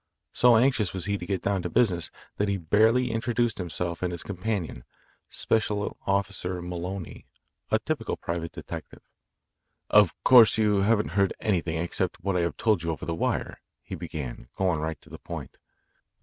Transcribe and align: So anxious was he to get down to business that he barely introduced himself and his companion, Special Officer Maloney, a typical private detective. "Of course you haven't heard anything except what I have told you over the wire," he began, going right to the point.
So 0.33 0.55
anxious 0.57 0.93
was 0.93 1.05
he 1.05 1.15
to 1.19 1.27
get 1.27 1.43
down 1.43 1.61
to 1.61 1.69
business 1.69 2.09
that 2.37 2.49
he 2.49 2.57
barely 2.57 3.11
introduced 3.11 3.59
himself 3.59 4.01
and 4.01 4.11
his 4.11 4.23
companion, 4.23 4.83
Special 5.29 5.95
Officer 6.07 6.59
Maloney, 6.59 7.27
a 7.69 7.77
typical 7.77 8.17
private 8.17 8.51
detective. 8.51 9.03
"Of 9.91 10.15
course 10.23 10.57
you 10.57 10.77
haven't 10.77 11.09
heard 11.09 11.33
anything 11.39 11.77
except 11.77 12.23
what 12.23 12.35
I 12.35 12.39
have 12.39 12.57
told 12.57 12.81
you 12.81 12.89
over 12.89 13.05
the 13.05 13.13
wire," 13.13 13.61
he 13.83 13.93
began, 13.93 14.47
going 14.57 14.79
right 14.79 14.99
to 15.01 15.09
the 15.11 15.19
point. 15.19 15.57